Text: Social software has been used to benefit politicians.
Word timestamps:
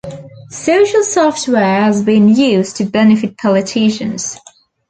Social 0.49 1.03
software 1.03 1.83
has 1.83 2.03
been 2.03 2.27
used 2.29 2.75
to 2.77 2.85
benefit 2.85 3.37
politicians. 3.37 4.35